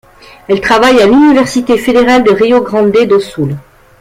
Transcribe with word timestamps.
Elle 0.47 0.61
travaille 0.61 0.99
à 0.99 1.05
l'Université 1.05 1.77
fédérale 1.77 2.23
du 2.23 2.31
Rio 2.31 2.59
Grande 2.61 2.91
do 3.05 3.19
Sul. 3.19 3.55